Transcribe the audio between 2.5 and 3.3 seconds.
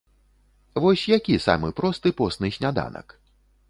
сняданак?